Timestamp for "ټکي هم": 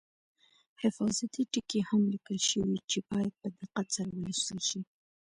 1.51-2.01